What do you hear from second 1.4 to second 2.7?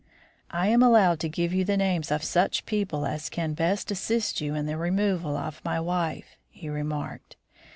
you the names of such